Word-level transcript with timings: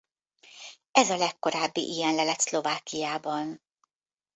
Ez 0.91 1.09
a 1.09 1.17
legkorábbi 1.17 1.81
ilyen 1.81 2.15
lelet 2.15 2.39
Szlovákiában. 2.39 3.61